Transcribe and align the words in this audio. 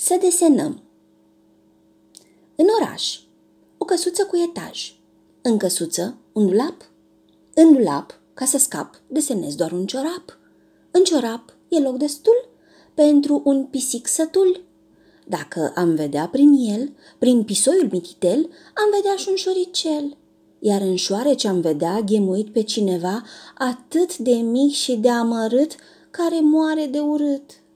Să 0.00 0.18
desenăm. 0.20 0.82
În 2.56 2.66
oraș, 2.80 3.18
o 3.78 3.84
căsuță 3.84 4.24
cu 4.24 4.36
etaj. 4.36 4.94
În 5.42 5.56
căsuță, 5.56 6.16
un 6.32 6.46
dulap. 6.46 6.90
În 7.54 7.72
dulap, 7.72 8.20
ca 8.34 8.44
să 8.44 8.58
scap, 8.58 9.00
desenez 9.06 9.54
doar 9.54 9.72
un 9.72 9.86
ciorap. 9.86 10.38
În 10.90 11.04
ciorap 11.04 11.54
e 11.68 11.78
loc 11.78 11.96
destul 11.96 12.48
pentru 12.94 13.42
un 13.44 13.64
pisic 13.64 14.06
sătul. 14.06 14.64
Dacă 15.26 15.72
am 15.76 15.94
vedea 15.94 16.28
prin 16.28 16.52
el, 16.52 16.92
prin 17.18 17.44
pisoiul 17.44 17.88
mititel, 17.90 18.50
am 18.74 18.90
vedea 18.94 19.16
și 19.16 19.26
un 19.28 19.36
șoricel. 19.36 20.16
Iar 20.58 20.80
în 20.80 20.96
șoarece 20.96 21.48
am 21.48 21.60
vedea 21.60 22.00
ghemuit 22.00 22.52
pe 22.52 22.62
cineva 22.62 23.22
atât 23.54 24.16
de 24.16 24.34
mic 24.34 24.72
și 24.72 24.96
de 24.96 25.10
amărât, 25.10 25.74
care 26.10 26.40
moare 26.40 26.86
de 26.86 26.98
urât. 26.98 27.62